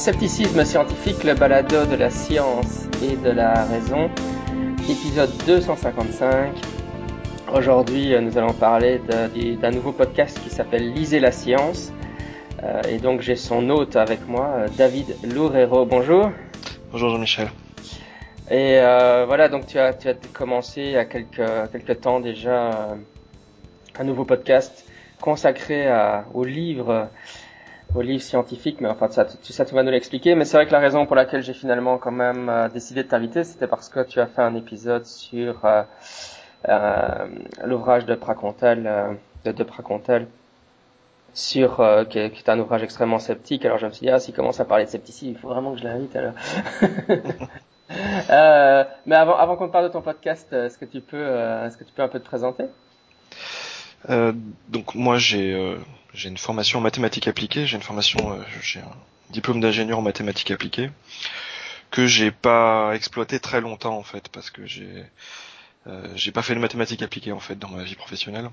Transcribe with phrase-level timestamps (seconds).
[0.00, 4.08] Scepticisme scientifique, le balado de la science et de la raison,
[4.88, 6.54] épisode 255.
[7.54, 11.92] Aujourd'hui, euh, nous allons parler d'un nouveau podcast qui s'appelle Lisez la science.
[12.62, 15.84] Euh, et donc, j'ai son hôte avec moi, euh, David Loureiro.
[15.84, 16.30] Bonjour.
[16.92, 17.50] Bonjour Jean-Michel.
[18.50, 18.78] Et
[19.26, 21.42] voilà, donc tu as, tu as commencé il y a quelques,
[21.72, 22.96] quelques temps déjà
[23.98, 24.86] un nouveau podcast
[25.20, 27.10] consacré à, aux livres
[27.94, 30.34] aux livres scientifiques, mais enfin ça, tout ça tu vas nous l'expliquer.
[30.34, 33.08] Mais c'est vrai que la raison pour laquelle j'ai finalement quand même euh, décidé de
[33.08, 35.82] t'inviter, c'était parce que tu as fait un épisode sur euh,
[36.68, 37.26] euh,
[37.64, 39.12] l'ouvrage de Pracontel, euh,
[39.44, 40.28] de, de Pracontel,
[41.32, 41.76] sur
[42.08, 43.64] qui est, qui, est, un ouvrage extrêmement sceptique.
[43.64, 45.72] Alors je me suis dit ah s'il commence à parler de scepticisme, il faut vraiment
[45.72, 46.34] que je l'invite alors.
[49.06, 51.24] mais avant, avant qu'on parle de ton podcast, est-ce que tu peux,
[51.64, 52.64] est-ce que tu peux un peu te présenter?
[54.08, 55.76] Donc moi j'ai
[56.14, 58.96] j'ai une formation en mathématiques appliquées, j'ai une formation, euh, j'ai un
[59.30, 60.90] diplôme d'ingénieur en mathématiques appliquées
[61.90, 65.04] que j'ai pas exploité très longtemps en fait parce que j'ai
[65.86, 68.50] euh, j'ai pas fait de mathématiques appliquées en fait dans ma vie professionnelle.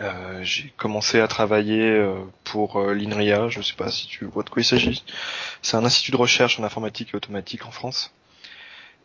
[0.00, 4.42] Euh, j'ai commencé à travailler euh, pour euh, l'INRIA, je sais pas si tu vois
[4.42, 5.04] de quoi il s'agit.
[5.62, 8.12] C'est un institut de recherche en informatique et automatique en France.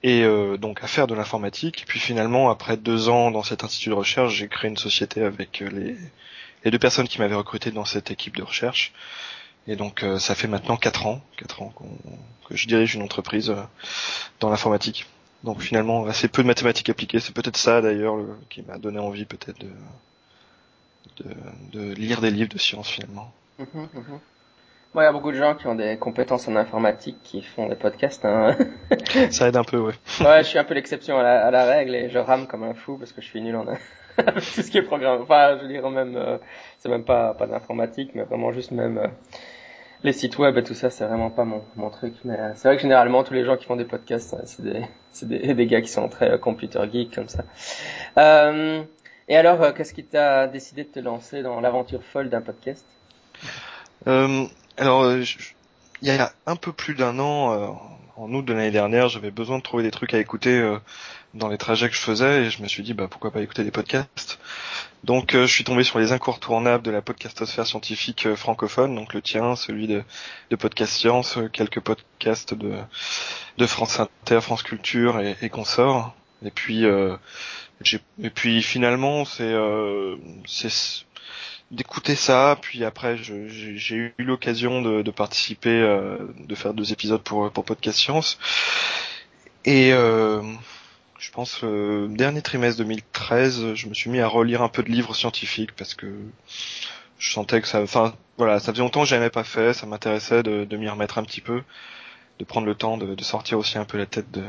[0.02, 0.24] Et
[0.58, 1.84] donc à faire de l'informatique.
[1.86, 5.60] Puis finalement, après deux ans dans cet institut de recherche, j'ai créé une société avec
[5.60, 5.98] les
[6.64, 8.94] les deux personnes qui m'avaient recruté dans cette équipe de recherche.
[9.68, 11.74] Et donc euh, ça fait maintenant 4 ans, 4 ans
[12.48, 13.62] que je dirige une entreprise euh,
[14.40, 15.06] dans l'informatique.
[15.44, 18.18] Donc finalement assez peu de mathématiques appliquées, c'est peut-être ça d'ailleurs
[18.50, 19.70] qui m'a donné envie peut-être de,
[21.24, 23.32] de, de, lire des livres de science finalement.
[23.58, 24.20] Mmh, mmh.
[24.96, 27.76] Il y a beaucoup de gens qui ont des compétences en informatique qui font des
[27.76, 28.26] podcasts.
[28.26, 28.58] Hein.
[29.32, 29.94] ça aide un peu, ouais.
[30.22, 32.64] ouais, je suis un peu l'exception à la, à la, règle et je rame comme
[32.64, 33.66] un fou parce que je suis nul en,
[34.36, 35.22] tout ce qui est programme.
[35.22, 36.38] Enfin, je veux dire même, euh,
[36.80, 39.08] c'est même pas pas d'informatique, mais vraiment juste même euh,
[40.04, 42.16] les sites web et tout ça, c'est vraiment pas mon, mon truc.
[42.24, 44.82] Mais euh, c'est vrai que généralement tous les gens qui font des podcasts, c'est des
[45.12, 47.44] c'est des, des, gars qui sont très computer geek comme ça.
[49.28, 52.86] et alors, qu'est-ce qui t'a décidé de te lancer dans l'aventure folle d'un podcast?
[54.80, 57.80] Alors, il y a un peu plus d'un an,
[58.16, 60.78] en août de l'année dernière, j'avais besoin de trouver des trucs à écouter
[61.34, 63.64] dans les trajets que je faisais et je me suis dit bah pourquoi pas écouter
[63.64, 64.40] des podcasts.
[65.04, 69.14] Donc euh, je suis tombé sur les incontournables de la podcastosphère scientifique euh, francophone, donc
[69.14, 70.04] le tien, celui de,
[70.50, 72.74] de Podcast Science, euh, quelques podcasts de,
[73.58, 76.16] de France Inter, France Culture et, et consorts.
[76.44, 79.54] Et puis et puis finalement c'est
[80.48, 80.70] c'est
[81.72, 85.80] d'écouter ça, puis après j'ai eu l'occasion de, participer,
[86.40, 88.40] de faire deux épisodes pour pour Podcast Science.
[89.66, 94.84] Et je pense le dernier trimestre 2013, je me suis mis à relire un peu
[94.84, 96.08] de livres scientifiques parce que
[97.20, 100.42] je sentais que ça, enfin voilà, ça faisait longtemps que j'avais pas fait, ça m'intéressait
[100.44, 101.62] de, m'y remettre un petit peu,
[102.40, 104.44] de prendre le temps de sortir aussi un peu la tête de,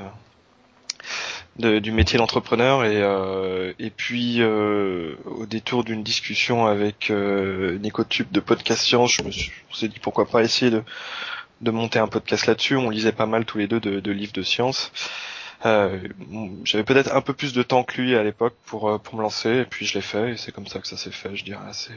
[1.57, 8.05] du métier d'entrepreneur et euh, et puis euh, au détour d'une discussion avec euh, Nico
[8.05, 9.53] Tube de Podcast Science, je me suis,
[9.89, 10.83] dit pourquoi pas essayer de
[11.61, 12.77] de monter un podcast là-dessus.
[12.77, 14.93] On lisait pas mal tous les deux de, livres de science.
[15.63, 19.51] J'avais peut-être un peu plus de temps que lui à l'époque pour pour me lancer
[19.51, 21.61] et puis je l'ai fait et c'est comme ça que ça s'est fait, je dirais
[21.69, 21.93] assez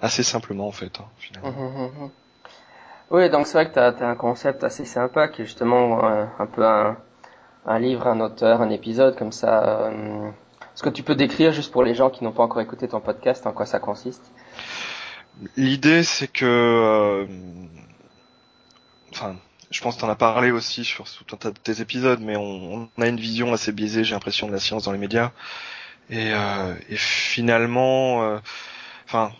[0.00, 1.50] assez simplement en fait hein, finalement.
[1.50, 2.10] Mmh, mmh, mmh.
[3.10, 6.46] Oui, donc c'est vrai que tu as, un concept assez sympa qui est justement un,
[6.46, 6.96] peu un,
[7.68, 9.90] un, livre, un auteur, un épisode comme ça.
[10.74, 13.00] Est-ce que tu peux décrire juste pour les gens qui n'ont pas encore écouté ton
[13.00, 14.32] podcast en quoi ça consiste?
[15.56, 17.26] L'idée c'est que
[19.12, 19.36] enfin
[19.70, 22.20] je pense que tu en as parlé aussi sur tout un tas de tes épisodes,
[22.20, 25.32] mais on, a une vision assez biaisée, j'ai l'impression, de la science dans les médias.
[26.10, 28.38] Et, euh, et finalement, euh,
[29.04, 29.32] enfin,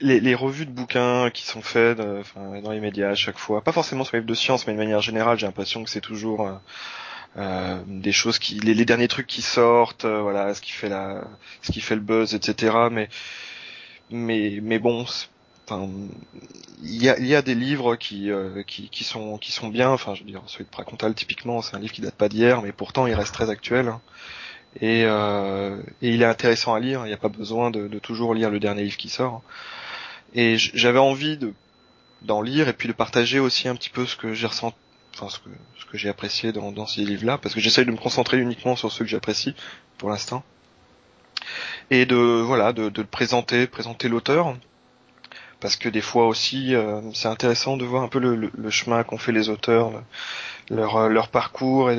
[0.00, 2.22] les, les, revues de bouquins qui sont faites euh,
[2.62, 4.78] dans les médias à chaque fois, pas forcément sur les livres de science, mais de
[4.78, 6.54] manière générale, j'ai l'impression que c'est toujours euh,
[7.36, 11.24] euh, des choses qui, les, les, derniers trucs qui sortent, voilà, ce qui fait la,
[11.62, 12.88] ce qui fait le buzz, etc.
[12.90, 13.08] Mais
[14.10, 15.06] mais mais bon,
[15.66, 15.88] enfin
[16.82, 19.90] il y a, y a des livres qui, euh, qui, qui sont qui sont bien
[19.90, 22.62] enfin je veux dire celui de Pracontal typiquement c'est un livre qui date pas d'hier
[22.62, 23.92] mais pourtant il reste très actuel
[24.80, 27.98] et, euh, et il est intéressant à lire il n'y a pas besoin de, de,
[27.98, 29.42] toujours lire le dernier livre qui sort
[30.34, 31.54] et j'avais envie de
[32.22, 34.76] d'en lire et puis de partager aussi un petit peu ce que j'ai ressenti
[35.14, 37.86] enfin ce que ce que j'ai apprécié dans, dans ces livres là parce que j'essaye
[37.86, 39.54] de me concentrer uniquement sur ceux que j'apprécie
[39.98, 40.44] pour l'instant.
[41.90, 44.56] Et de voilà de, de présenter présenter l'auteur.
[45.60, 49.02] Parce que des fois aussi euh, c'est intéressant de voir un peu le, le, chemin
[49.02, 49.92] qu'ont fait les auteurs,
[50.68, 51.98] leur, euh, leur parcours et,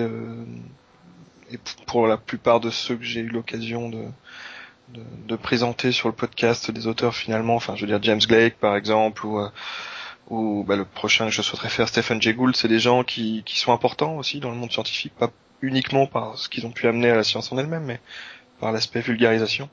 [1.52, 4.04] et, pour la plupart de ceux que j'ai eu l'occasion de,
[4.90, 8.60] de, de, présenter sur le podcast des auteurs finalement, enfin je veux dire James Blake
[8.60, 9.50] par exemple ou, euh,
[10.30, 13.44] ou bah, le prochain que je souhaiterais faire, Stephen Jay Gould, c'est des gens qui,
[13.46, 15.32] qui sont importants aussi dans le monde scientifique, pas
[15.62, 18.00] uniquement par ce qu'ils ont pu amener à la science en elle-même, mais
[18.60, 19.70] par l'aspect vulgarisation.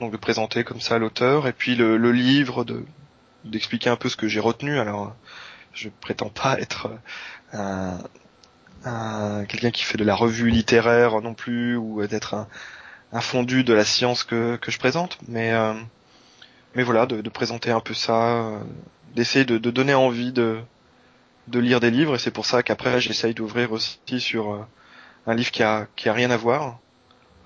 [0.00, 2.84] Donc de présenter comme ça l'auteur, et puis le, le livre, de
[3.44, 4.78] d'expliquer un peu ce que j'ai retenu.
[4.78, 5.14] Alors,
[5.74, 6.88] je prétends pas être
[7.52, 7.98] un,
[8.84, 12.48] un quelqu'un qui fait de la revue littéraire non plus, ou d'être un,
[13.12, 15.74] un fondu de la science que, que je présente, mais euh,
[16.74, 18.58] mais voilà, de, de, présenter un peu ça, euh,
[19.14, 20.60] d'essayer de, donner envie de,
[21.52, 24.66] lire des livres, et c'est pour ça qu'après j'essaye d'ouvrir aussi sur euh,
[25.26, 26.78] un livre qui a, qui a rien à voir.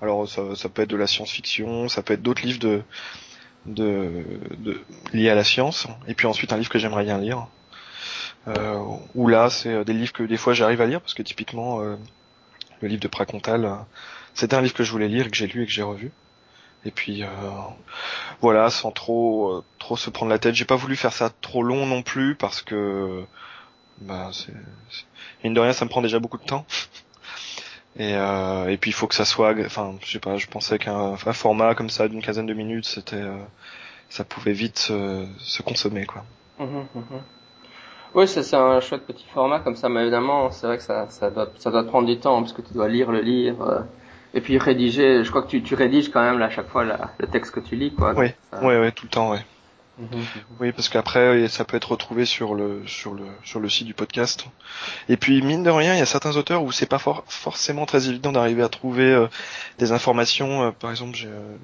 [0.01, 2.81] Alors ça, ça peut être de la science-fiction, ça peut être d'autres livres de,
[3.65, 4.23] de,
[5.13, 7.47] liés à la science, et puis ensuite un livre que j'aimerais bien lire.
[8.47, 8.83] Euh,
[9.15, 11.97] là, c'est des livres que des fois j'arrive à lire, parce que typiquement, euh,
[12.81, 13.75] le livre de Pracontal, euh,
[14.33, 16.11] c'était un livre que je voulais lire, que j'ai lu et que j'ai revu.
[16.85, 17.27] Et puis euh,
[18.41, 20.55] voilà, sans trop euh, trop se prendre la tête.
[20.55, 23.23] J'ai pas voulu faire ça trop long non plus parce que
[24.01, 24.53] bah c'est
[25.43, 26.65] mine de rien ça me prend déjà beaucoup de temps.
[27.97, 30.77] Et, euh, et puis il faut que ça soit, enfin je sais pas, je pensais
[30.77, 33.25] qu'un format comme ça d'une quinzaine de minutes, c'était,
[34.09, 36.23] ça pouvait vite se, se consommer quoi.
[36.59, 36.63] Mmh,
[36.95, 37.01] mmh.
[38.13, 41.29] Oui, c'est un chouette petit format comme ça, mais évidemment c'est vrai que ça, ça
[41.31, 43.85] doit, ça doit prendre du temps parce que tu dois lire le livre
[44.33, 46.83] et puis rédiger, je crois que tu, tu rédiges quand même là, à chaque fois
[46.83, 48.13] la, le texte que tu lis, quoi.
[48.15, 48.59] Oui, ça...
[48.63, 49.39] oui, oui, tout le temps, oui.
[49.97, 50.23] Mm -hmm.
[50.59, 53.93] Oui, parce qu'après, ça peut être retrouvé sur le sur le sur le site du
[53.93, 54.45] podcast.
[55.09, 57.85] Et puis mine de rien, il y a certains auteurs où c'est pas for forcément
[57.85, 59.27] très évident d'arriver à trouver euh,
[59.77, 60.51] des informations.
[60.63, 61.57] Euh, par exemple, euh,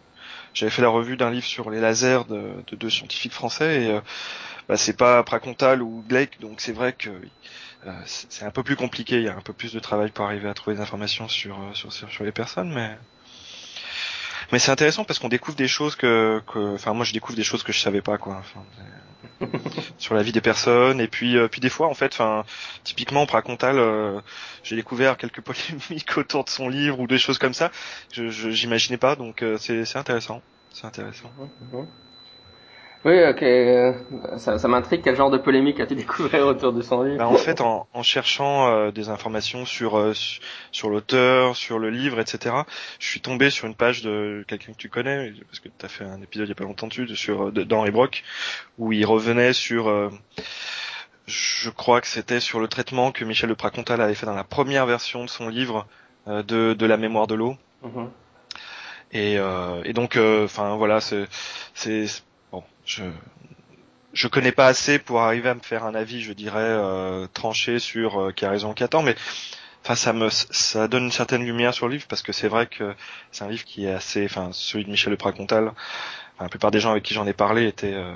[0.54, 4.00] j'avais fait la revue d'un livre sur les lasers de, de deux scientifiques français et
[4.68, 7.30] bah, c'est pas Pracontal ou Blake, donc c'est vrai que euh,
[8.06, 10.50] c'est un peu plus compliqué, il y a un peu plus de travail pour arriver
[10.50, 12.98] à trouver des informations sur euh, sur, sur, sur les personnes, mais
[14.51, 17.44] mais c'est intéressant parce qu'on découvre des choses que, que, enfin moi je découvre des
[17.44, 18.63] choses que je savais pas quoi, enfin,
[19.98, 22.44] sur la vie des personnes et puis euh, puis des fois en fait, enfin
[22.83, 24.19] typiquement Pracontal, euh,
[24.63, 25.42] j'ai découvert quelques
[25.89, 27.72] polémiques autour de son livre ou des choses comme ça,
[28.12, 30.42] je j'imaginais pas donc euh, c'est c'est intéressant,
[30.74, 31.31] c'est intéressant.
[33.06, 33.44] Oui, ok.
[33.44, 33.94] Euh,
[34.38, 35.02] ça, ça m'intrigue.
[35.04, 38.02] Quel genre de polémique as-tu découvert autour de son livre bah, En fait, en, en
[38.02, 40.13] cherchant euh, des informations sur euh,
[40.72, 42.56] sur l'auteur, sur le livre, etc.,
[43.00, 45.90] je suis tombé sur une page de quelqu'un que tu connais, parce que tu as
[45.90, 48.24] fait un épisode il y a pas longtemps dessus, sur d'Henri Brock,
[48.80, 50.10] où il revenait sur euh,
[51.28, 54.44] je crois que c'était sur le traitement que Michel de Pracontal avait fait dans la
[54.44, 55.86] première version de son livre
[56.28, 57.56] euh, de, de la mémoire de l'eau.
[57.84, 58.08] Mm -hmm.
[59.12, 61.28] Et, euh, et donc, enfin voilà, c'est
[62.56, 63.04] bon, je
[64.13, 67.80] je connais pas assez pour arriver à me faire un avis, je dirais euh, tranché
[67.80, 69.16] sur euh, qui a raison, qui a tort, mais
[69.84, 72.66] enfin ça me ça donne une certaine lumière sur le livre parce que c'est vrai
[72.68, 72.96] que
[73.31, 76.72] c'est un livre qui est assez, enfin celui de Michel Le Pracontal, enfin, la plupart
[76.72, 78.16] des gens avec qui j'en ai parlé étaient euh,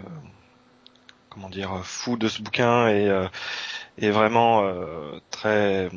[1.29, 3.27] comment dire fous de ce bouquin et euh,
[3.97, 5.89] et vraiment euh, très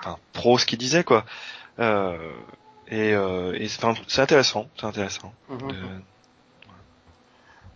[0.00, 1.24] enfin pro ce qu'il disait quoi.
[1.78, 2.18] Euh,
[2.90, 5.32] et, et c'est intéressant, c'est intéressant.
[5.48, 5.68] Mm -hmm.
[5.72, 5.76] de,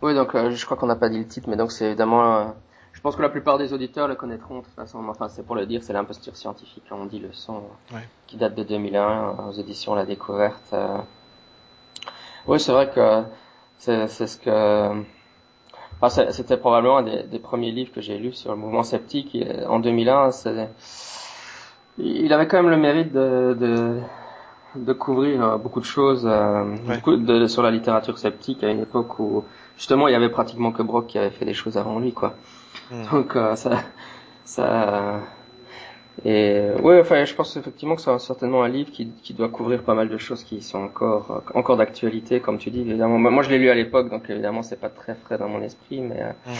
[0.03, 2.35] oui, donc euh, je crois qu'on n'a pas dit le titre, mais donc c'est évidemment,
[2.35, 2.45] euh,
[2.91, 4.99] je pense que la plupart des auditeurs le connaîtront de toute façon.
[5.07, 8.05] Enfin, c'est pour le dire, c'est l'imposture scientifique, on dit le son, ouais.
[8.27, 10.73] qui date de 2001 aux éditions La Découverte.
[10.73, 10.97] Euh.
[12.47, 13.23] Oui, c'est vrai que
[13.77, 15.03] c'est ce que,
[16.01, 19.37] enfin, c'était probablement un des, des, premiers livres que j'ai lu sur le mouvement sceptique.
[19.69, 20.31] En 2001,
[21.97, 24.01] il avait quand même le mérite de, de
[24.75, 26.95] de couvrir beaucoup de choses euh, ouais.
[26.95, 29.43] beaucoup de, sur la littérature sceptique à une époque où
[29.77, 32.35] justement il y avait pratiquement que Brock qui avait fait des choses avant lui quoi
[32.91, 33.03] mm.
[33.11, 33.83] donc euh, ça
[34.45, 35.19] ça
[36.25, 39.83] et ouais enfin je pense effectivement que c'est certainement un livre qui, qui doit couvrir
[39.83, 43.49] pas mal de choses qui sont encore encore d'actualité comme tu dis évidemment moi je
[43.49, 46.51] l'ai lu à l'époque donc évidemment c'est pas très frais dans mon esprit mais euh,
[46.51, 46.53] mm.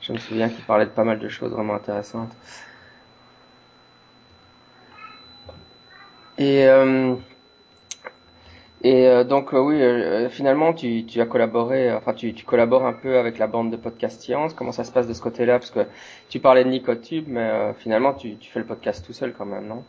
[0.00, 2.32] je me souviens qu'il parlait de pas mal de choses vraiment intéressantes
[6.38, 7.14] et euh,
[8.82, 12.86] et euh, donc euh, oui, euh, finalement tu, tu as collaboré, enfin tu, tu collabores
[12.86, 14.54] un peu avec la bande de podcast Science.
[14.54, 15.58] Comment ça se passe de ce côté-là?
[15.58, 15.86] Parce que
[16.28, 19.46] tu parlais de Nicotube, mais euh, finalement tu, tu fais le podcast tout seul quand
[19.46, 19.84] même, non?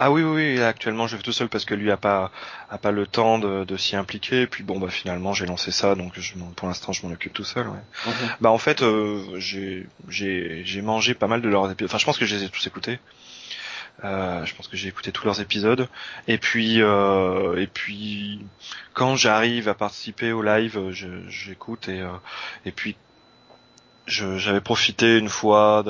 [0.00, 2.30] Ah oui, oui, oui, actuellement je fais tout seul parce que lui a pas
[2.70, 4.42] a pas le temps de, de s'y impliquer.
[4.42, 7.32] Et puis bon bah finalement j'ai lancé ça, donc je, pour l'instant je m'en occupe
[7.32, 7.66] tout seul.
[7.66, 7.82] Ouais.
[8.06, 8.12] Mhm.
[8.40, 8.84] Bah en fait
[9.36, 11.90] j'ai j'ai j'ai mangé pas mal de leurs épisodes.
[11.90, 13.00] Enfin je pense que je les ai tous écoutés.
[14.04, 15.88] Euh, je pense que j'ai écouté tous leurs épisodes.
[16.28, 18.40] Et puis, euh, et puis,
[18.94, 20.90] quand j'arrive à participer au live,
[21.28, 22.12] j'écoute et euh,
[22.64, 22.96] et puis,
[24.06, 25.84] j'avais profité une fois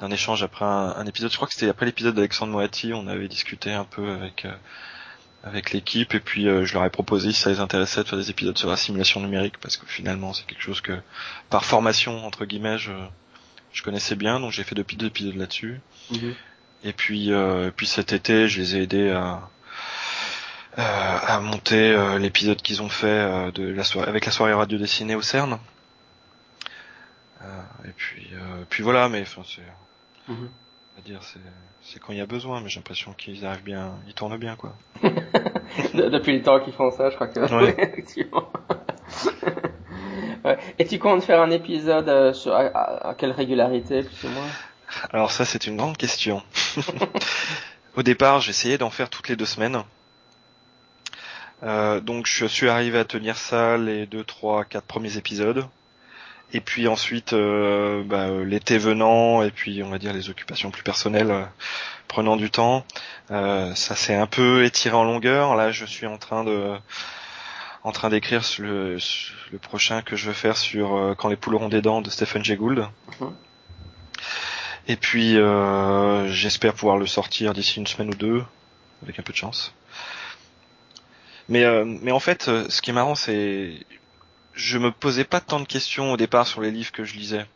[0.00, 1.30] d'un échange après un, un, épisode.
[1.30, 2.92] Je crois que c'était après l'épisode d'Alexandre Moati.
[2.94, 4.46] On avait discuté un peu avec
[5.44, 8.18] avec l'équipe et puis euh, je leur ai proposé si ça les intéressait de faire
[8.18, 10.98] des épisodes sur la simulation numérique parce que finalement c'est quelque chose que
[11.50, 12.92] par formation entre guillemets je,
[13.72, 16.34] je connaissais bien donc j'ai fait deux, deux épisodes là-dessus Mhm.
[16.84, 19.40] Et puis euh, puis cet été je les ai aidés à
[20.78, 20.82] euh,
[21.26, 24.76] à monter euh, l'épisode qu'ils ont fait euh, de la soirée avec la soirée radio
[24.78, 25.58] dessinée au CERN
[27.42, 27.46] Euh,
[27.88, 29.62] et puis euh, puis voilà mais enfin c'est
[30.32, 30.48] Mhm.
[30.96, 31.38] va dire c'est
[31.82, 34.56] c'est quand il y a besoin mais j'ai l'impression qu'ils arrivent bien ils tournent bien
[34.56, 34.72] quoi
[35.94, 37.74] De- Depuis le temps qu'ils font ça, je crois que Ouais.
[37.78, 38.50] effectivement.
[40.44, 40.58] Ouais.
[40.78, 44.46] Et tu comptes faire un épisode sur à, à- à quelle régularité plus ou moins?
[45.12, 46.42] Alors ça c'est une grande question.
[47.96, 49.82] Au départ j'essayais d'en faire toutes les deux semaines.
[51.62, 55.66] Euh, donc je suis arrivé à tenir ça les deux, trois, quatre premiers épisodes.
[56.52, 60.70] Et puis ensuite euh, bah, euh, l'été venant et puis on va dire les occupations
[60.70, 61.48] plus personnelles
[62.06, 62.84] prenant du temps,
[63.28, 65.56] ça s'est un peu étiré en longueur.
[65.56, 66.74] Là je suis en train de
[67.82, 68.96] en train d'écrire le,
[69.52, 72.44] le prochain que je veux faire sur quand les poules auront des dents de Stephen
[72.44, 72.86] Jay Gould.
[73.20, 73.34] Mhm.
[74.86, 78.44] Et puis euh, j'espère pouvoir le sortir d'ici une semaine ou deux,
[79.02, 79.74] avec un peu de chance.
[81.48, 83.74] Mais euh, mais en fait, euh, ce qui est marrant, c'est
[84.54, 87.46] je me posais pas tant de questions au départ sur les livres que je lisais.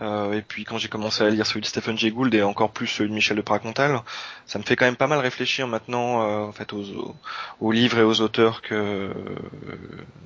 [0.00, 2.70] Euh, et puis quand j'ai commencé à lire celui de Stephen Jay Gould et encore
[2.72, 4.00] plus celui de Michel de Pracontal,
[4.46, 7.14] ça me fait quand même pas mal réfléchir maintenant euh, en fait aux,
[7.60, 9.12] aux, livres et aux auteurs que euh,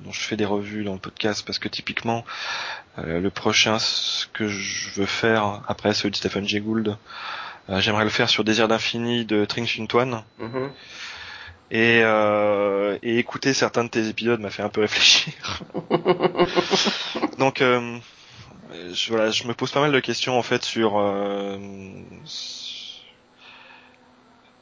[0.05, 2.23] dont je fais des revues dans le podcast parce que typiquement
[2.97, 6.97] euh, le prochain ce que je veux faire après celui de Stephen Jay Gould,
[7.69, 10.71] euh, j'aimerais le faire sur Désir d'infini de Trinh Chun Tuan Mhm.
[11.71, 15.33] et, euh, et écouter certains de tes épisodes m'a fait un peu réfléchir.
[17.37, 17.97] Donc euh,
[18.73, 21.57] je, voilà, je me pose pas mal de questions en fait sur euh,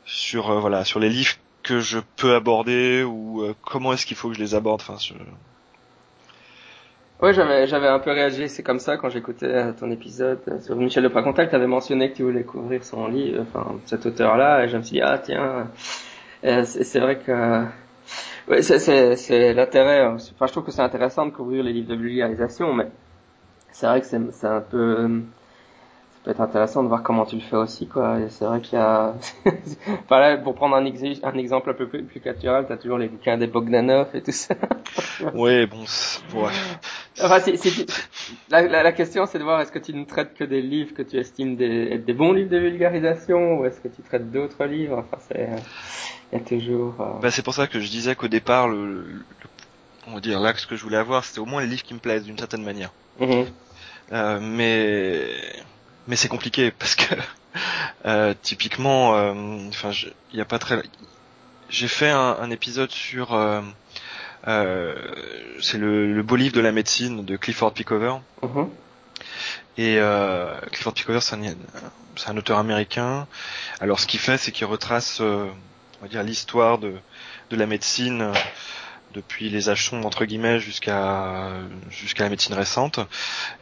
[0.03, 4.17] sur euh, voilà sur les livres que je peux aborder ou euh, comment est-ce qu'il
[4.17, 4.81] faut que je les aborde.
[4.81, 5.13] Enfin, je...
[7.31, 11.07] J'avais j'avais un peu réagi, c'est comme ça quand j'écoutais ton épisode sur Michel de
[11.07, 14.77] Pracontal, tu avais mentionné que tu voulais couvrir son livre, enfin cet auteur-là, et je
[14.77, 15.71] me suis dit ah tiens,
[16.43, 17.65] c'est vrai que
[18.47, 20.05] ouais, c'est c'est l'intérêt.
[20.05, 22.87] Enfin, je trouve que c'est intéressant de couvrir les livres de vulgarisation, mais
[23.75, 25.09] c'est vrai que c'est un peu
[26.11, 28.17] ça peut être intéressant de voir comment tu le fais aussi quoi.
[28.29, 29.15] C'est vrai qu'il y a
[30.05, 33.37] enfin là, pour prendre un, exemple un peu plus, plus culturel, t'as toujours les bouquins
[33.37, 34.55] des Bogdanov et tout ça.
[35.33, 35.85] Ouais, bon,
[36.33, 36.51] ouais.
[37.19, 37.39] Enfin,
[38.49, 40.93] la, la, la question, c'est de voir est-ce que tu ne traites que des livres
[40.93, 44.31] que tu estimes des, être des bons livres de vulgarisation ou est-ce que tu traites
[44.31, 44.97] d'autres livres?
[44.99, 45.49] Enfin, c'est,
[46.31, 47.01] il y a toujours.
[47.01, 49.25] euh, Bah, c'est pour ça que je disais qu'au départ, le, le-
[50.07, 51.99] on va dire l'axe que je voulais avoir, c'était au moins les livres qui me
[51.99, 52.93] plaisent d'une certaine manière.
[53.19, 53.64] mhm,
[54.11, 55.35] Euh, mais
[56.07, 57.15] mais c'est compliqué parce que
[58.05, 59.33] euh, typiquement, euh,
[59.69, 60.81] enfin, je- il y a pas très,
[61.69, 63.61] j'ai fait un, un épisode sur, euh,
[64.47, 64.95] euh,
[65.61, 68.13] c'est le, le beau livre de la médecine de Clifford Pickover.
[68.43, 68.69] mhm,
[69.77, 71.55] Et euh, Clifford Pickover, c'est un,
[72.15, 73.27] c'est un auteur américain.
[73.79, 75.47] Alors, ce qu'il fait, c'est qu'il retrace, euh,
[75.99, 76.93] on va dire, l'histoire de,
[77.49, 78.33] de la médecine euh,
[79.15, 81.53] depuis les âges sombres entre guillemets jusqu'à
[81.89, 82.99] jusqu'à la médecine récente.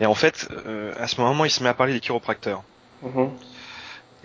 [0.02, 2.64] Et en fait, euh, à ce moment, il se met à parler des chiropracteurs.
[3.02, 3.32] mhm.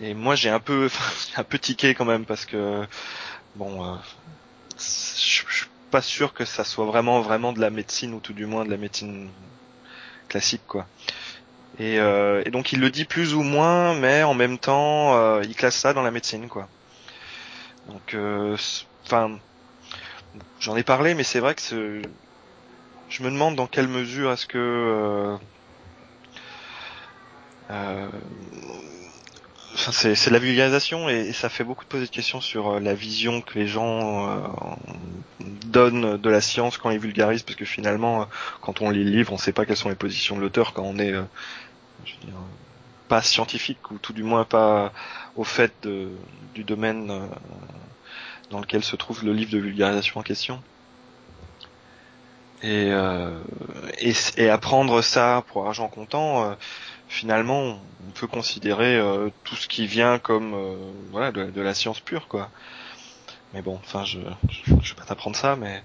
[0.00, 0.88] Et moi, j'ai un peu,
[1.36, 2.86] un peu tiqué quand même parce que
[3.56, 3.96] bon, euh,
[4.78, 8.34] je je suis pas sûr que ça soit vraiment vraiment de la médecine ou tout
[8.34, 9.30] du moins de la médecine
[10.28, 10.86] classique quoi.
[11.78, 15.42] Et, euh, et donc il le dit plus ou moins, mais en même temps, euh,
[15.44, 16.68] il classe ça dans la médecine quoi.
[17.88, 18.56] Donc, euh,
[19.04, 19.38] enfin,
[20.58, 22.02] j'en ai parlé, mais c'est vrai que c'est-
[23.08, 25.38] je me demande dans quelle mesure est-ce que euh,
[27.70, 28.10] euh,
[29.92, 32.94] c'est de la vulgarisation et, ça fait beaucoup de poser de questions sur euh, la
[32.94, 34.48] vision que les gens euh,
[35.40, 38.24] donnent de la science quand ils vulgarisent, parce que finalement, euh,
[38.60, 40.82] quand on lit le livre, on sait pas quelles sont les positions de l'auteur quand
[40.84, 41.12] on est,
[42.04, 42.40] je veux dire,
[43.08, 44.92] pas scientifique ou tout du moins pas
[45.34, 47.30] au fait du domaine
[48.50, 50.62] dans lequel se trouve le livre de vulgarisation en question.
[52.62, 53.38] Et, euh,
[54.00, 56.54] et, et apprendre ça pour argent comptant, euh,
[57.06, 60.76] finalement, on peut considérer euh, tout ce qui vient comme euh,
[61.10, 62.50] voilà de, la science pure, quoi.
[63.54, 64.18] Mais bon, enfin, je,
[64.50, 65.82] je, vais pas t'apprendre ça, mais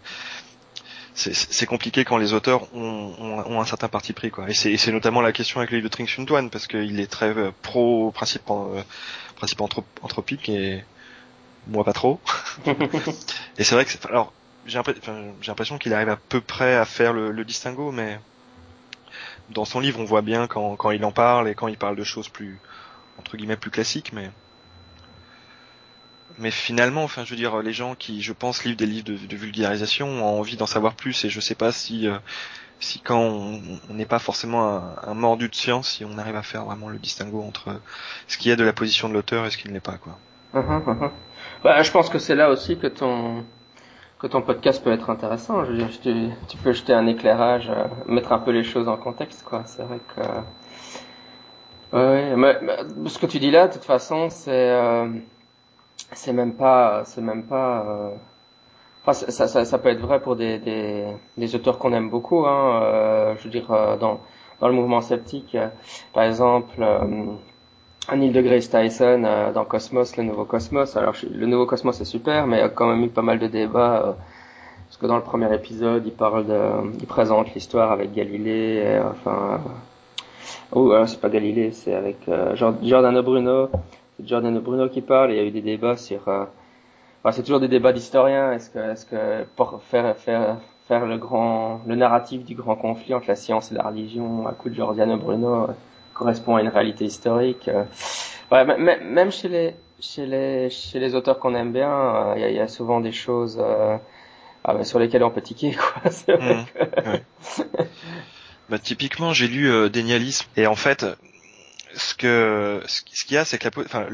[1.13, 4.49] c'est- compliqué quand les auteurs ont, ont, ont un certain parti pris, quoi.
[4.49, 7.07] Et c'est notamment la question avec le livre de Trinh Chun Tuan, parce qu'il est
[7.11, 8.81] très euh, pro principe euh,
[9.35, 10.83] principe anthro- anthropique et
[11.67, 12.21] moi pas trop.
[13.57, 14.33] Et c'est vrai que c'est- alors
[14.65, 17.91] j'ai l'impression enfin, j'ai l'impression qu'il arrive à peu près à faire le, le distinguo,
[17.91, 18.19] mais
[19.49, 21.95] dans son livre on voit bien quand, quand il en parle et quand il parle
[21.95, 22.61] de choses plus
[23.17, 24.31] entre guillemets plus classiques, mais
[26.37, 29.35] mais finalement, enfin, je veux dire, les gens qui, je pense, livrent des livres de,
[29.35, 32.17] vulgarisation ont envie d'en savoir plus, et je sais pas si, euh,
[32.79, 36.65] si quand on n'est pas forcément un, mordu de science, si on arrive à faire
[36.65, 37.81] vraiment le distinguo entre
[38.27, 40.19] ce qui est de la position de l'auteur et ce qui ne l'est pas, quoi.
[40.53, 41.11] Uh-huh, uh-huh.
[41.63, 43.45] Bah, je pense que c'est là aussi que ton
[44.19, 45.65] que ton podcast peut être intéressant.
[45.65, 45.89] Je veux dire,
[46.47, 49.63] tu, peux jeter un éclairage, euh, mettre un peu les choses en contexte, quoi.
[49.65, 50.21] C'est vrai que
[51.97, 52.57] ouais, mais,
[53.07, 55.07] ce que tu dis là, de toute façon, c'est euh,
[56.13, 57.85] c'est même pas, c'est même pas.
[57.87, 58.11] Euh,
[59.01, 61.05] enfin, ça, ça, ça, peut être vrai pour des, des,
[61.37, 62.45] des auteurs qu'on aime beaucoup.
[62.45, 63.67] Hein, euh, je veux dire,
[63.99, 64.19] dans,
[64.59, 65.57] dans le mouvement sceptique,
[66.13, 66.83] par exemple,
[68.11, 70.97] Neil deGrasse Tyson dans Cosmos, le nouveau Cosmos.
[70.97, 73.39] Alors, le nouveau Cosmos est super, mais il y a quand même eu pas mal
[73.39, 74.15] de débats.
[74.87, 76.59] parce que dans le premier épisode, il parle de,
[76.99, 79.61] il présente l'histoire avec Galilée, enfin,
[80.73, 82.17] ou c'est pas Galilée, c'est avec
[82.81, 83.69] Giordano Bruno,
[84.17, 85.31] c'est Giordano Bruno qui parle.
[85.31, 86.27] il y a eu des débats sur.
[86.27, 86.45] Euh,
[87.23, 88.51] enfin, c'est toujours des débats d'historiens.
[88.51, 90.57] Est-ce que, est-ce que pour faire faire
[90.87, 94.51] faire le grand, le narratif du grand conflit entre la science et la religion à
[94.53, 95.67] coup de Giordano Bruno euh,
[96.13, 97.67] correspond à une réalité historique.
[97.67, 97.83] Euh.
[98.51, 102.49] Ouais, même chez les chez les chez les auteurs qu'on aime bien, il y, a,
[102.49, 103.59] y, a souvent des choses
[104.65, 106.09] ah, bah, sur lesquelles on peut tiquer quoi.
[106.27, 107.61] Vrai mmh, que...
[108.69, 111.05] bah, typiquement, j'ai lu euh, Dénialisme et en fait,
[111.95, 114.07] ce que ce qu'il y a, c'est que la, enfin,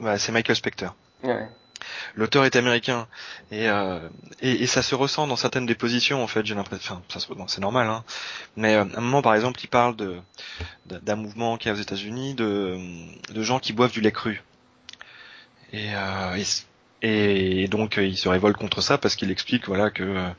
[0.00, 0.94] bah, c'est Michael Spector.
[1.24, 1.48] Ouais.
[2.14, 3.06] L'auteur est américain
[3.50, 3.98] et, euh,
[4.40, 6.44] et, et ça se ressent dans certaines des positions en fait.
[6.46, 8.04] J'ai l'impression, enfin, ça c'est normal, hein.
[8.56, 10.16] Mais euh, à un moment, par exemple, il parle de
[10.86, 12.78] d'un mouvement qui est aux États-Unis de
[13.32, 14.42] de gens qui boivent du lait cru.
[15.72, 16.36] Et, euh,
[17.02, 20.30] et, et donc il se révolte contre ça parce qu'il explique voilà que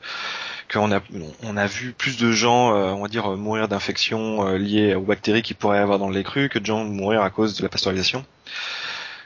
[0.72, 1.00] qu'on a
[1.42, 5.02] on a vu plus de gens, euh, on va dire, mourir d'infections euh, liées aux
[5.02, 7.62] bactéries qui pourraient avoir dans le lait cru que de gens mourir à cause de
[7.62, 8.24] la pasteurisation,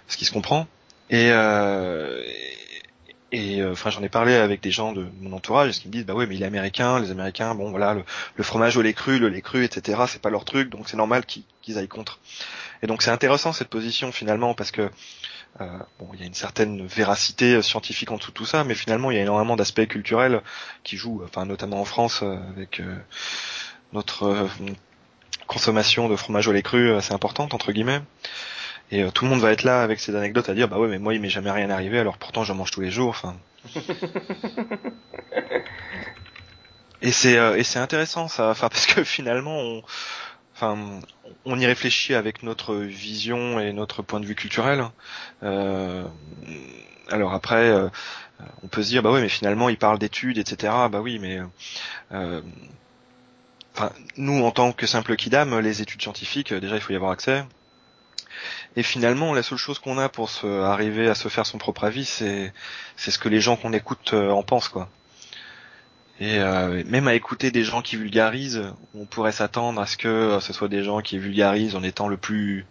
[0.08, 0.66] ce qui se comprend.
[1.12, 2.24] Et euh,
[3.32, 6.14] et enfin j'en ai parlé avec des gens de mon entourage, qui me disent bah
[6.14, 9.28] oui mais il est américain, les Américains, bon voilà le, fromage au lait cru, le
[9.28, 10.02] lait cru, etc.
[10.08, 12.18] C'est pas leur truc, donc c'est normal qu'ils aillent contre.
[12.82, 14.90] Et donc c'est intéressant cette position finalement parce que
[15.60, 19.10] euh, bon, il y a une certaine véracité scientifique en dessous tout ça, mais finalement
[19.10, 20.42] il y a énormément d'aspects culturels
[20.82, 22.96] qui jouent, enfin notamment en France euh, avec euh,
[23.92, 24.48] notre
[25.46, 28.00] consommation de fromage au lait cru assez importante entre guillemets.
[28.92, 30.98] Et tout le monde va être là avec ses anecdotes à dire bah ouais mais
[30.98, 33.08] moi il m'est jamais rien arrivé alors pourtant j'en mange tous les jours.
[33.08, 33.36] Enfin.
[37.02, 39.82] et c'est et c'est intéressant ça, enfin parce que finalement on
[40.62, 41.00] enfin,
[41.44, 44.84] on y réfléchit avec notre vision et notre point de vue culturel.
[45.42, 46.04] Euh,
[47.10, 47.88] alors après, euh,
[48.62, 50.72] on peut se dire, bah oui, mais finalement, il parle d'études, etc.
[50.90, 51.40] Bah oui, mais
[52.12, 52.40] euh,
[53.74, 57.12] enfin, nous, en tant que simple kidam, les études scientifiques, déjà, il faut y avoir
[57.12, 57.44] accès.
[58.76, 62.04] Et finalement, la seule chose qu'on a pour arriver à se faire son propre avis,
[62.04, 62.52] c'est
[62.96, 64.88] ce que les gens qu'on écoute en pensent, quoi.
[66.22, 68.62] Et euh, même à écouter des gens qui vulgarisent,
[68.94, 72.06] on pourrait s'attendre à ce que euh, ce soit des gens qui vulgarisent en étant
[72.06, 72.64] le plus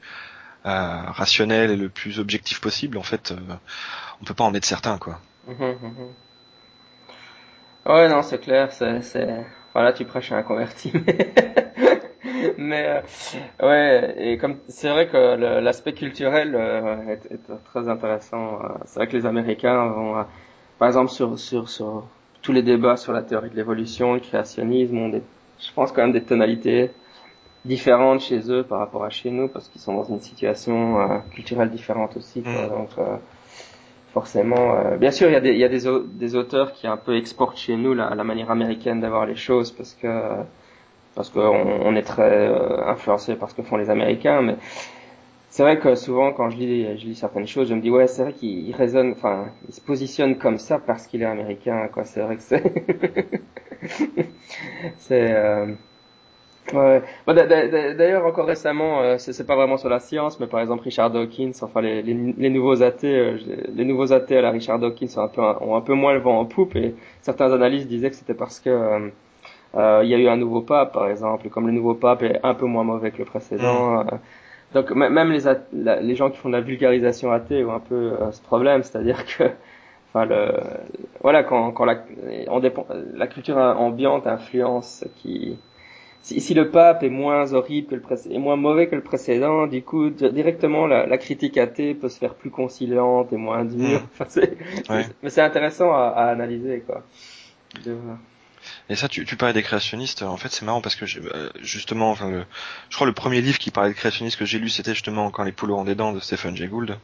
[0.66, 2.98] euh, rationnel et le plus objectif possible.
[2.98, 3.34] En fait,
[4.22, 5.20] on peut pas en être certain, quoi.
[5.48, 6.14] Mhm, mhm.
[7.88, 8.70] Ouais, non, c'est clair.
[9.74, 10.94] Voilà, tu prêches un converti.
[12.58, 13.02] Mais
[13.62, 16.56] ouais, et comme c'est vrai que l'aspect culturel
[17.10, 18.60] est, est, très intéressant.
[18.86, 20.26] C'est vrai que les Américains vont,
[20.80, 22.06] par exemple, sur sur sur
[22.42, 25.22] tous les débats sur la théorie de l'évolution, le créationnisme ont des,
[25.60, 26.92] je pense quand même des tonalités
[27.66, 31.18] différentes chez eux par rapport à chez nous parce qu'ils sont dans une situation euh,
[31.32, 32.42] culturelle différente aussi.
[32.42, 32.66] Quoi.
[32.66, 32.70] Mm.
[32.70, 33.18] Donc euh,
[34.14, 36.88] forcément, euh, bien sûr, il y a des, il y a des, des, auteurs qui
[36.88, 40.08] un peu exportent chez nous la, la manière américaine d'avoir les choses parce que
[41.16, 42.48] parce qu'on on est très
[42.86, 44.56] influencé par ce que font les Américains, mais
[45.52, 48.08] c'est vrai que souvent quand je lis, je lis certaines choses, je me dis ouais
[48.08, 52.06] c'est vrai qu'il résonne, enfin il se positionne comme ça parce qu'il est américain quoi.
[52.06, 52.64] C'est vrai que c'est
[54.98, 55.74] c'est euh...
[56.74, 57.04] ouais.
[57.28, 61.52] D'ailleurs encore récemment, euh, c'est pas vraiment sur la science, mais par exemple Richard Dawkins,
[61.62, 63.38] enfin les, les, nouveaux athées, euh,
[63.74, 66.20] les nouveaux athées à la Richard Dawkins ont un peu ont un peu moins le
[66.22, 69.10] vent en poupe et certains analystes disaient que c'était parce que euh, euh,
[69.76, 72.54] il y a eu un nouveau pape par exemple, comme le nouveau pape est un
[72.54, 74.04] peu moins mauvais que le précédent.
[74.04, 74.20] Mmh.
[74.74, 75.42] Donc même les,
[76.02, 79.26] les gens qui font de la vulgarisation athée ont un peu euh, ce problème, c'est-à-dire
[79.26, 79.44] que
[80.10, 80.54] enfin le
[81.22, 82.04] voilà quand quand la
[82.48, 85.58] on dépend, la culture ambiante influence qui
[86.24, 89.02] si, si, le pape est moins horrible que le précédent, est moins mauvais que le
[89.02, 93.66] précédent, du coup directement la, la, critique athée peut se faire plus conciliante et moins
[93.66, 94.02] dure.
[94.20, 94.42] Enfin,
[95.24, 97.02] Mais c'est intéressant à, à, analyser quoi.
[97.84, 97.98] De...
[98.90, 100.22] Et ça, tu, tu parlais des créationnistes.
[100.22, 102.46] En fait, c'est marrant parce que euh, justement, enfin, le,
[102.90, 105.44] je crois le premier livre qui parlait de créationnistes que j'ai lu, c'était justement quand
[105.44, 106.98] les poules auront des dents de Stephen Jay Gould.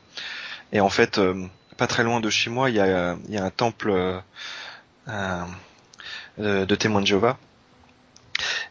[0.72, 1.46] Et en fait, euh,
[1.78, 4.22] pas très loin de chez moi, il y a, il y a un temple
[5.08, 5.46] euh,
[6.38, 7.38] de, témoins de Jéhovah.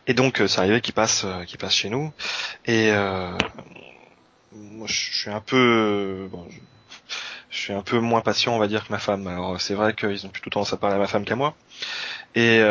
[0.07, 2.13] Et donc, c'est arrivé qu'il passe, qu'il passe chez nous.
[2.67, 2.93] Et
[4.53, 6.47] moi, je suis un peu, bon,
[7.51, 9.27] je, suis un peu moins patient, on va dire, que ma femme.
[9.27, 11.55] Alors, c'est vrai qu'ils ont plutôt tendance à parler à ma femme qu'à moi.
[12.37, 12.63] Et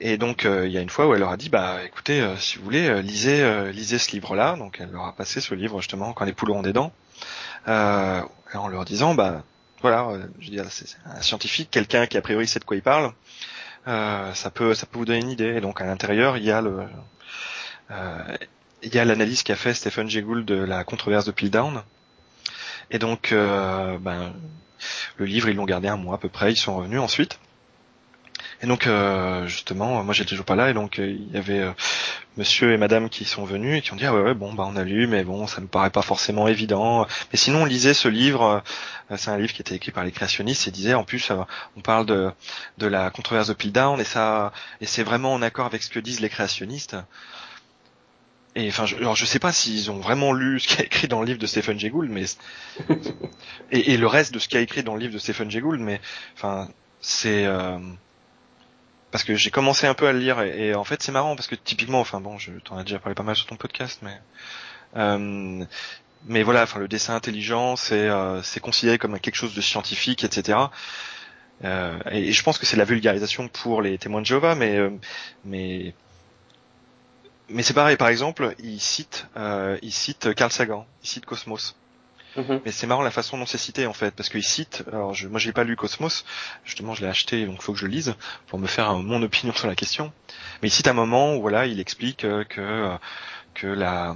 [0.00, 2.58] et donc il y a une fois où elle leur a dit bah écoutez si
[2.58, 6.12] vous voulez lisez lisez ce livre là donc elle leur a passé ce livre justement
[6.12, 6.92] quand les poules ont des dents
[7.66, 8.22] euh,
[8.54, 9.42] en leur disant bah
[9.80, 12.76] voilà, euh, je veux dire c'est un scientifique, quelqu'un qui a priori sait de quoi
[12.76, 13.12] il parle,
[13.86, 15.56] euh, ça peut ça peut vous donner une idée.
[15.56, 16.80] Et donc à l'intérieur il y a le
[17.90, 18.36] euh,
[18.82, 21.82] il y a l'analyse qu'a fait Stephen Jay Gould de la controverse de Piltdown.
[22.90, 24.32] Et donc euh, ben
[25.16, 27.38] le livre ils l'ont gardé un mois à peu près, ils sont revenus ensuite.
[28.60, 31.60] Et donc euh, justement, moi j'étais toujours pas là et donc euh, il y avait
[31.60, 31.70] euh,
[32.36, 34.64] monsieur et madame qui sont venus et qui ont dit ah ouais, ouais bon bah
[34.66, 37.06] on a lu mais bon ça me paraît pas forcément évident.
[37.32, 38.62] Mais sinon on lisait ce livre,
[39.16, 41.30] c'est un livre qui était écrit par les créationnistes et disait en plus
[41.76, 42.32] on parle de
[42.78, 46.00] de la controverse de Piltdown et ça et c'est vraiment en accord avec ce que
[46.00, 46.96] disent les créationnistes.
[48.56, 50.86] Et enfin, je, alors je sais pas s'ils ont vraiment lu ce qu'il y a
[50.86, 52.24] écrit dans le livre de Stephen Jay Gould, mais
[53.70, 55.48] et, et, le reste de ce qu'il y a écrit dans le livre de Stephen
[55.48, 56.00] Jay Gould, mais
[56.34, 56.68] enfin
[57.00, 57.46] c'est
[59.10, 61.48] parce que j'ai commencé un peu à le lire et, en fait c'est marrant parce
[61.48, 64.20] que typiquement, enfin bon, je t'en ai déjà parlé pas mal sur ton podcast, mais
[64.96, 65.64] euh,
[66.26, 70.24] mais voilà, enfin le dessin intelligent, c'est euh, c'est considéré comme quelque chose de scientifique,
[70.24, 70.58] etc.
[71.64, 74.90] Euh, et, je pense que c'est la vulgarisation pour les témoins de Jéhovah, mais euh,
[75.44, 75.94] mais
[77.48, 77.96] mais c'est pareil.
[77.96, 81.76] Par exemple, il cite euh, il cite Carl Sagan, il cite Cosmos.
[82.38, 82.60] Mhm.
[82.64, 84.84] Mais c'est marrant la façon dont c'est cité en fait, parce qu'il cite.
[84.92, 86.24] Alors je, moi j'ai pas lu Cosmos,
[86.64, 88.14] justement je l'ai acheté donc faut que je le lise
[88.46, 90.12] pour me faire mon opinion sur la question.
[90.62, 92.96] Mais il cite un moment où voilà il explique euh, que euh,
[93.54, 94.14] que la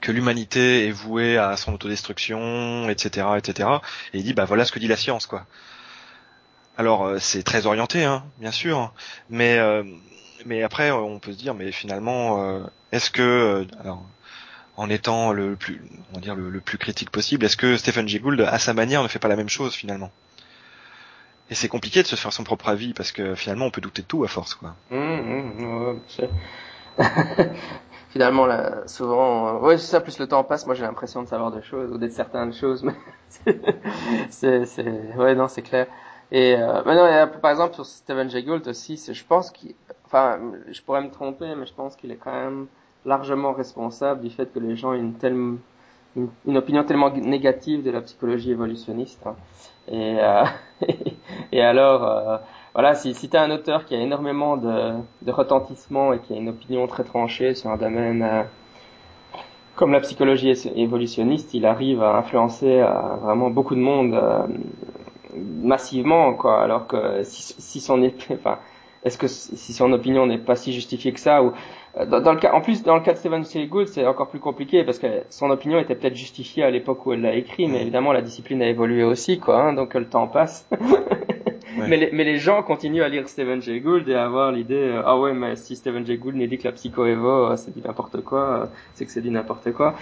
[0.00, 3.68] que l'humanité est vouée à son autodestruction, etc., etc.
[4.12, 5.46] Et il dit bah voilà ce que dit la science quoi.
[6.76, 8.92] Alors euh, c'est très orienté hein, bien sûr,
[9.28, 9.60] mais
[10.46, 14.04] mais après on peut se dire mais finalement est-ce que alors
[14.80, 17.44] en étant le plus, on va dire le, plus critique possible.
[17.44, 20.10] Est-ce que Stephen Jay Gould, à sa manière, ne fait pas la même chose finalement?
[21.50, 24.00] Et c'est compliqué de se faire son propre avis parce que finalement, on peut douter
[24.00, 24.74] de tout à force, quoi.
[24.90, 26.00] Mmh, mmh,
[28.08, 30.00] finalement, là, souvent, euh, ouais, c'est ça.
[30.00, 32.54] Plus le temps passe, moi, j'ai l'impression de savoir des choses ou d'être certain de
[32.54, 32.94] choses, mais
[34.30, 34.64] c'est,
[35.18, 35.88] ouais, non, c'est clair.
[36.32, 39.74] Et euh, mais non, par exemple sur Stephen Jay Gould aussi, je pense qu'il,
[40.06, 40.38] enfin,
[40.70, 42.68] je pourrais me tromper, mais je pense qu'il est quand même
[43.04, 45.58] largement responsable du fait que les gens aient une telle
[46.16, 49.24] une, opinion tellement négative de la psychologie évolutionniste.
[49.88, 50.44] Et, euh,
[51.52, 52.36] et alors, euh,
[52.74, 56.34] voilà, si, si tu as un auteur qui a énormément de, de retentissement et qui
[56.34, 58.42] a une opinion très tranchée sur un domaine euh,
[59.76, 62.84] comme la psychologie évolutionniste, il arrive à influencer
[63.22, 64.20] vraiment beaucoup de monde
[65.34, 66.62] massivement, quoi.
[66.62, 68.58] Alors que si, si son, enfin,
[69.04, 71.52] est-ce que si son opinion n'est pas si justifiée que ça ou
[71.98, 74.28] euh, dans, le cas, en plus, dans le cas de Stephen Jay Gould, c'est encore
[74.28, 77.66] plus compliqué parce que son opinion était peut-être justifiée à l'époque où elle l'a écrit,
[77.66, 79.62] mais évidemment la discipline a évolué aussi, quoi.
[79.62, 80.68] Hein, donc le temps passe.
[81.76, 84.74] mais, les, mais les gens continuent à lire Stephen Jay Gould et à avoir l'idée
[84.74, 87.74] euh, ah ouais, mais si Stephen Jay Gould nous dit que la psycho euh, c'est
[87.74, 89.94] dit n'importe quoi, c'est que c'est dit n'importe quoi.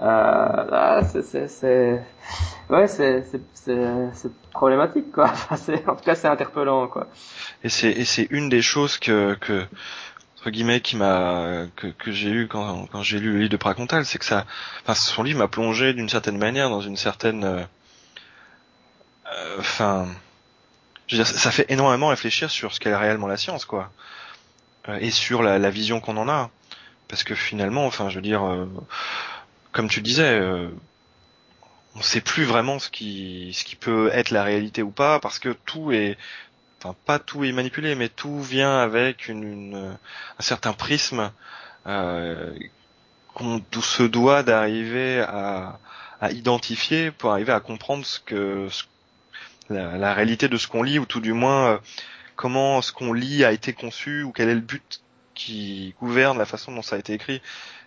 [0.00, 2.02] Euh, c'est c'est
[2.68, 3.24] ouais, c'est
[3.54, 5.24] c'est problématique, quoi.
[5.50, 7.06] Enfin, en tout cas, c'est interpellant, quoi.
[7.62, 9.64] Et c'est et c'est une des choses que que
[10.40, 13.58] entre guillemets qui m'a que, que j'ai eu quand, quand j'ai lu le livre de
[13.58, 14.46] Pracontal, c'est que ça,
[14.82, 17.62] enfin son livre m'a plongé d'une certaine manière dans une certaine, euh,
[19.34, 20.08] euh, enfin,
[21.08, 23.92] je veux dire, ça fait énormément réfléchir sur ce qu'est réellement la science, quoi,
[24.88, 26.48] euh, et sur la, la vision qu'on en a,
[27.08, 28.42] parce que finalement, enfin, je veux dire,
[29.72, 30.40] comme tu disais,
[31.96, 35.38] on sait plus vraiment ce qui ce qui peut être la réalité ou pas, parce
[35.38, 36.16] que tout est
[36.82, 39.96] enfin pas tout est manipulé, mais tout vient avec une,
[40.38, 41.30] un certain prisme
[41.86, 42.54] euh,
[43.34, 45.78] qu'on se doit d'arriver à,
[46.20, 48.68] à, identifier pour arriver à comprendre ce que
[49.68, 51.78] la, la, réalité de ce qu'on lit ou tout du moins euh,
[52.36, 55.02] comment ce qu'on lit a été conçu ou quel est le but
[55.34, 57.40] qui gouverne la façon dont ça a été écrit.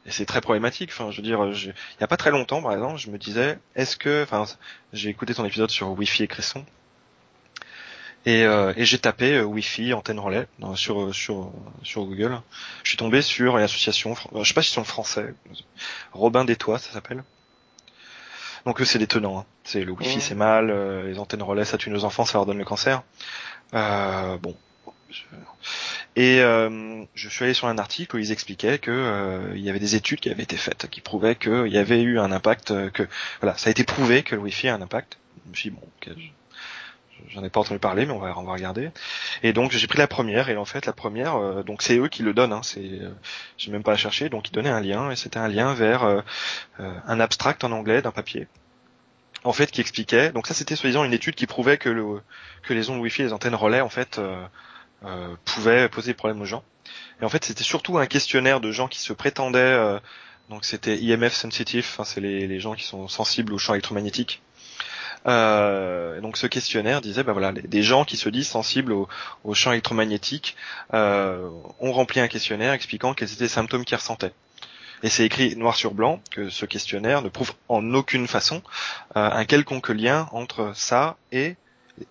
[0.06, 0.89] Et c'est très problématique.
[0.91, 3.60] Enfin, je veux dire, il y a pas très longtemps, par exemple, je me disais,
[3.75, 4.45] est-ce que, enfin,
[4.91, 6.65] j'ai écouté ton épisode sur Wi-Fi et Cresson,
[8.25, 11.51] et, euh, et j'ai tapé euh, Wi-Fi antenne relais sur euh, sur
[11.83, 12.39] sur Google.
[12.83, 15.33] Je suis tombé sur une association, je sais pas si c'est en français,
[16.13, 17.23] Robin des Toits, ça s'appelle.
[18.65, 19.39] Donc eux c'est des tenants.
[19.39, 19.45] Hein.
[19.65, 20.71] C'est le Wi-Fi c'est mal,
[21.05, 23.03] les antennes relais ça tue nos enfants, ça leur donne le cancer.
[23.73, 24.55] bon.
[26.15, 29.95] Et je suis allé sur un article où ils expliquaient que il y avait des
[29.95, 33.05] études qui avaient été faites qui prouvaient qu'il y avait eu un impact, que
[33.41, 35.75] voilà, ça a été prouvé que le Wi-Fi a un impact Je me suis dit,
[35.75, 36.15] bon, ok,
[37.30, 38.91] j'en ai pas entendu parler, mais on va, on va regarder.
[39.41, 42.08] Et donc j'ai pris la première, et en fait la première, euh, donc c'est eux
[42.08, 43.12] qui le donnent, hein, c'est, euh,
[43.58, 46.04] j'ai même pas à chercher, donc ils donnaient un lien, et c'était un lien vers
[46.04, 46.21] euh,
[46.80, 48.47] un abstract en anglais d'un papier,
[49.43, 52.21] en fait qui expliquait, donc ça c'était soi-disant une étude qui prouvait que le,
[52.63, 54.19] que les ondes Wi-Fi, les antennes relais en fait
[55.43, 56.63] pouvaient poser des problèmes aux gens.
[57.21, 59.99] Et en fait c'était surtout un questionnaire de gens qui se prétendaient,
[60.49, 64.41] donc c'était IMF sensitive, c'est les, les gens qui sont sensibles aux champs électromagnétiques
[65.27, 69.07] euh, donc ce questionnaire disait, ben voilà, des gens qui se disent sensibles aux
[69.43, 70.55] au champs électromagnétiques
[70.93, 74.33] euh, ont rempli un questionnaire expliquant quels étaient les symptômes qu'ils ressentaient.
[75.01, 78.62] Et c'est écrit noir sur blanc que ce questionnaire ne prouve en aucune façon
[79.17, 81.55] euh, un quelconque lien entre ça et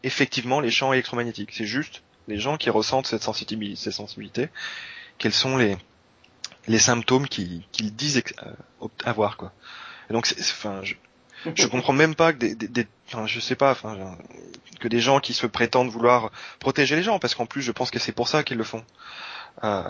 [0.03, 1.51] effectivement les champs électromagnétiques.
[1.53, 4.49] C'est juste les gens qui ressentent cette sensibilité, cette sensibilité
[5.19, 5.77] quels sont les,
[6.67, 9.53] les symptômes qu'ils disent euh, avoir quoi.
[10.11, 10.95] Et donc, enfin, je,
[11.55, 12.87] je comprends même pas que des,
[13.27, 13.77] je sais pas,
[14.81, 17.91] que des gens qui se prétendent vouloir protéger les gens, parce qu'en plus, je pense
[17.91, 18.83] que c'est pour ça qu'ils le font.
[19.65, 19.83] Euh,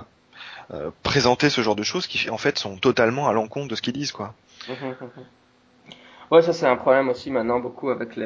[0.73, 3.83] euh, présenter ce genre de choses qui, en fait, sont totalement à l'encontre de ce
[3.83, 4.35] qu'ils disent, quoi.
[6.31, 8.17] ouais, ça c'est un problème aussi maintenant beaucoup avec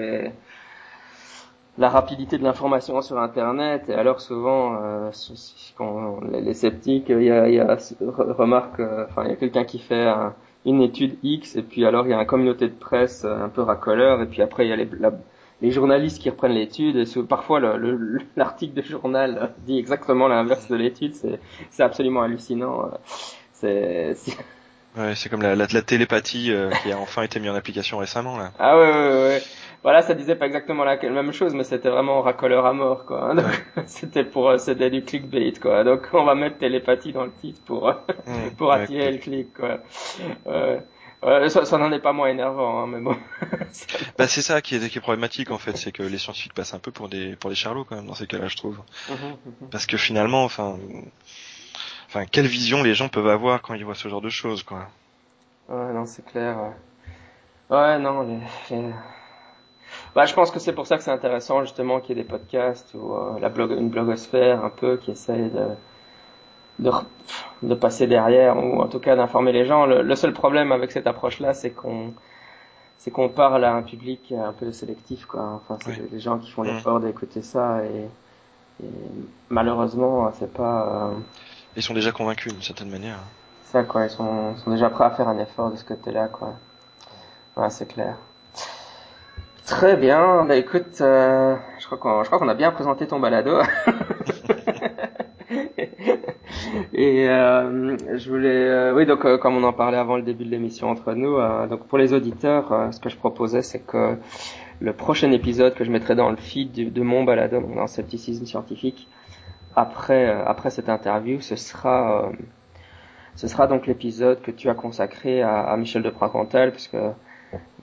[1.79, 3.89] la rapidité de l'information sur Internet.
[3.89, 5.11] Et alors souvent, euh,
[5.77, 9.79] quand les, sceptiques, il y a, y a remarque, enfin, il y a quelqu'un qui
[9.79, 10.35] fait un
[10.67, 13.49] une étude X et puis alors il y a une communauté de presse euh, un
[13.49, 14.89] peu racoleur et puis après il y a les,
[15.63, 17.61] les journalistes qui reprennent l'étude et parfois
[18.37, 21.15] l'article de journal dit exactement l'inverse de l'étude
[21.71, 22.91] c'est absolument hallucinant
[23.53, 24.15] c'est
[24.97, 28.37] ouais c'est comme la, la, télépathie euh, qui a enfin été mise en application récemment
[28.37, 28.51] là.
[28.59, 29.43] Ah ouais ouais ouais
[29.87, 33.33] voilà, ça disait pas exactement la même chose, mais c'était vraiment racoleur à mort, quoi.
[33.87, 35.85] c'était pour, euh, c'était du clickbait, quoi.
[35.85, 37.95] Donc, on va mettre télépathie dans le titre pour,
[38.59, 39.79] pour attirer le clic, quoi.
[40.49, 40.81] Euh,
[41.49, 43.17] ça, ça n'en est pas moins énervant, hein, mais bon.
[44.19, 46.75] bah, c'est ça qui est, qui est problématique, en fait, c'est que les scientifiques passent
[46.75, 48.81] un peu pour des, pour des charlots, quand même, dans ces cas-là, je trouve.
[49.09, 49.69] Mhm, mhm.
[49.71, 50.81] Parce que finalement, enfin,
[52.09, 54.89] enfin, quelle vision les gens peuvent avoir quand ils voient ce genre de choses, quoi.
[55.69, 56.59] Ouais, non, c'est clair.
[57.71, 58.41] Ouais, ouais non, les,
[58.77, 58.93] les
[60.17, 62.29] bah, je pense que c'est pour ça que c'est intéressant justement qu'il y ait des
[62.29, 65.67] podcasts ou euh, la blog, une blogosphère un peu qui essaye de,
[66.79, 66.91] de,
[67.63, 69.85] de passer derrière ou en tout cas d'informer les gens.
[69.85, 72.15] Le, seul problème avec cette approche-là, c'est qu'on
[72.97, 75.61] c'est qu'on parle à un public un peu sélectif quoi.
[75.69, 78.09] Enfin, c'est des gens qui font l'effort d'écouter ça et,
[78.83, 78.91] et
[79.51, 81.11] malheureusement, c'est pas.
[81.11, 81.15] Euh,
[81.77, 83.19] ils sont déjà convaincus d'une certaine manière.
[83.65, 86.55] Ça quoi, ils sont, sont déjà prêts à faire un effort de ce côté-là quoi.
[87.59, 88.17] Ouais, c'est clair.
[89.67, 90.45] Très bien.
[90.45, 93.59] Bah écoute, euh, je crois qu'on je a bien présenté ton balado.
[96.95, 100.45] Et euh, je voulais, euh, oui, donc euh, comme on en parlait avant le début
[100.45, 104.17] de l'émission entre nous, euh, donc pour les auditeurs, ce que je proposais, c'est que
[104.79, 109.09] le prochain épisode que je mettrai dans le feed de, mon balado, dans Scepticisme scientifique,
[109.75, 112.31] après après cette interview, ce sera
[113.35, 116.97] ce sera donc l'épisode que tu as consacré à, à Michel de Pracantel, puisque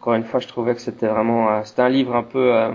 [0.03, 2.73] encore une fois, je trouvais que c'était vraiment, euh, c'était un livre un peu, euh,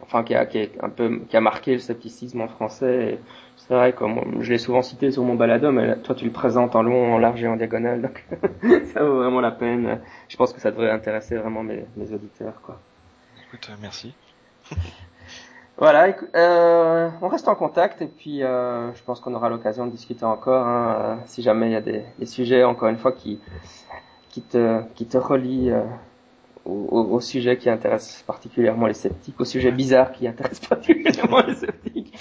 [0.00, 3.18] enfin qui a, qui est un peu, qui a marqué le scepticisme en français.
[3.56, 4.04] C'est vrai que
[4.38, 7.18] je l'ai souvent cité sur mon balado, mais toi tu le présentes en long, en
[7.18, 8.24] large et en diagonale, donc
[8.94, 9.98] ça vaut vraiment la peine.
[10.28, 12.78] Je pense que ça devrait intéresser vraiment mes, mes auditeurs, quoi.
[13.48, 14.14] Écoute, euh, merci.
[15.80, 19.92] Voilà, euh, on reste en contact et puis euh, je pense qu'on aura l'occasion de
[19.92, 23.38] discuter encore hein, si jamais il y a des, des, sujets encore une fois qui
[24.38, 25.82] qui te, qui te relie euh,
[26.64, 31.54] au, au, sujet qui intéresse particulièrement les sceptiques, au sujet bizarre qui intéresse particulièrement les
[31.54, 32.14] sceptiques.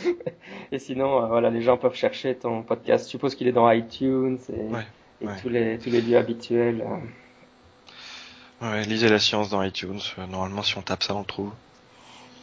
[0.72, 3.04] et sinon, euh, voilà, les gens peuvent chercher ton podcast.
[3.04, 6.84] Je suppose qu'il est dans iTunes et, et tous les tous les lieux habituels.
[6.84, 8.68] Euh.
[8.68, 10.00] Ouais, lisez la science dans iTunes.
[10.28, 11.52] Normalement, si on tape ça, on le trouve.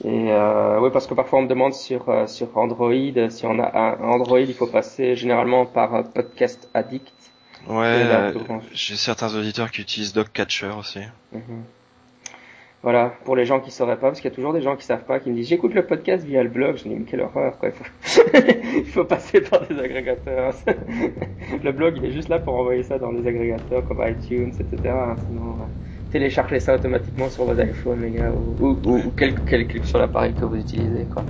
[0.05, 3.77] Et euh, oui, parce que parfois on me demande sur sur Android si on a
[3.77, 7.33] un Android, il faut passer généralement par Podcast Addict.
[7.67, 8.34] Ouais, euh,
[8.73, 10.99] j'ai certains auditeurs qui utilisent Dogcatcher aussi.
[11.32, 11.63] Mhm.
[12.82, 14.84] Voilà, pour les gens qui sauraient pas, parce qu'il y a toujours des gens qui
[14.84, 17.21] savent pas, qui me disent j'écoute le podcast via le blog, je dis mais quelle
[17.21, 18.21] horreur quoi, il faut,
[18.78, 20.54] il faut passer par des agrégateurs.
[21.63, 24.78] le blog il est juste là pour envoyer ça dans des agrégateurs comme iTunes, etc.
[24.84, 29.65] Sinon, euh, téléchargez ça automatiquement sur votre iPhone les gars, ou, ou, ou quel, quel
[29.65, 31.23] clip sur l'appareil que vous utilisez quoi.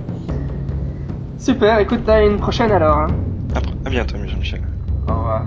[1.38, 2.98] Super, écoute, à une prochaine alors.
[2.98, 3.08] Hein.
[3.54, 4.62] À, à bientôt Jean-Michel.
[5.06, 5.46] Au revoir.